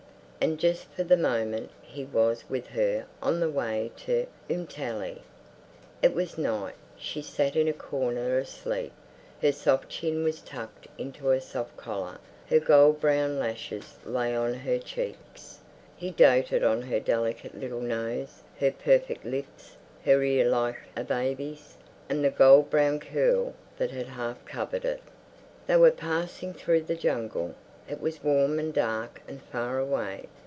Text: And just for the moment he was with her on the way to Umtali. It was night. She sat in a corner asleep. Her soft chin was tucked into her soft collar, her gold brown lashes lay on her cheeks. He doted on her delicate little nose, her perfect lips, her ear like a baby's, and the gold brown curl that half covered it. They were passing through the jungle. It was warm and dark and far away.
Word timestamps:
And 0.43 0.59
just 0.59 0.85
for 0.95 1.03
the 1.03 1.17
moment 1.17 1.69
he 1.83 2.03
was 2.03 2.43
with 2.49 2.65
her 2.69 3.05
on 3.21 3.39
the 3.39 3.47
way 3.51 3.91
to 3.97 4.25
Umtali. 4.49 5.19
It 6.01 6.15
was 6.15 6.35
night. 6.35 6.73
She 6.97 7.21
sat 7.21 7.55
in 7.55 7.67
a 7.67 7.73
corner 7.73 8.39
asleep. 8.39 8.91
Her 9.39 9.51
soft 9.51 9.89
chin 9.89 10.23
was 10.23 10.41
tucked 10.41 10.87
into 10.97 11.27
her 11.27 11.39
soft 11.39 11.77
collar, 11.77 12.17
her 12.49 12.59
gold 12.59 12.99
brown 12.99 13.37
lashes 13.37 13.99
lay 14.03 14.35
on 14.35 14.55
her 14.55 14.79
cheeks. 14.79 15.59
He 15.95 16.09
doted 16.09 16.63
on 16.63 16.81
her 16.81 16.99
delicate 16.99 17.53
little 17.53 17.79
nose, 17.79 18.41
her 18.59 18.71
perfect 18.71 19.23
lips, 19.23 19.75
her 20.03 20.23
ear 20.23 20.49
like 20.49 20.79
a 20.97 21.03
baby's, 21.03 21.77
and 22.09 22.25
the 22.25 22.31
gold 22.31 22.71
brown 22.71 22.99
curl 22.99 23.53
that 23.77 23.91
half 23.91 24.43
covered 24.45 24.85
it. 24.85 25.03
They 25.67 25.77
were 25.77 25.91
passing 25.91 26.55
through 26.55 26.81
the 26.81 26.95
jungle. 26.95 27.53
It 27.89 27.99
was 27.99 28.23
warm 28.23 28.57
and 28.57 28.73
dark 28.73 29.21
and 29.27 29.41
far 29.41 29.77
away. 29.77 30.27